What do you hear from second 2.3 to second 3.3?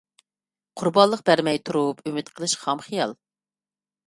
قىلىش خام خىيال.